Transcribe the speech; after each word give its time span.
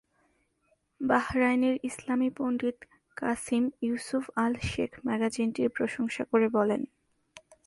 বাহরাইনের 1.01 1.75
ইসলামি 1.83 2.29
পণ্ডিত 2.37 2.77
Qasim 3.17 3.63
Yusuf 3.81 4.23
Al 4.35 4.53
Sheikh 4.69 4.91
ম্যাগাজিনটির 5.05 5.69
প্রশংসা 5.69 6.23
করে 6.23 6.47
বলেন, 6.49 6.81